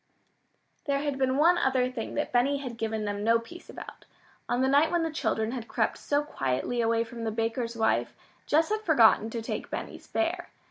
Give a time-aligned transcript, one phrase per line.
[0.85, 4.05] There had been one other thing that Benny had given them no peace about.
[4.49, 8.15] On the night when the children had crept so quietly away from the baker's wife,
[8.47, 10.47] Jess had forgotten to take Benny's bear.